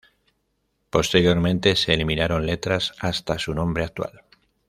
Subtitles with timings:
[0.89, 4.23] Posteriormente se eliminaron letras hasta su nombre actual.